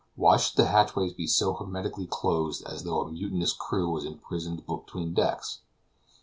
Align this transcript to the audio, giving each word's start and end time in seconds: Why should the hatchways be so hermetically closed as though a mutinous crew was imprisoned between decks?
Why 0.15 0.37
should 0.37 0.57
the 0.57 0.65
hatchways 0.65 1.13
be 1.13 1.27
so 1.27 1.53
hermetically 1.53 2.07
closed 2.07 2.65
as 2.65 2.81
though 2.81 3.01
a 3.01 3.11
mutinous 3.11 3.53
crew 3.53 3.91
was 3.91 4.03
imprisoned 4.03 4.65
between 4.65 5.13
decks? 5.13 5.59